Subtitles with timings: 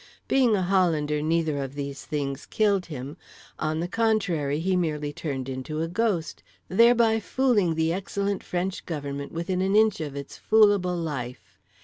[0.27, 5.83] Being a Hollander neither of these things killed him—on the contrary, he merely turned into
[5.83, 11.59] a ghost, thereby fooling the excellent French Government within an inch of its foolable life.